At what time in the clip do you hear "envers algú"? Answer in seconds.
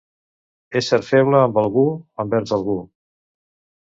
2.25-2.79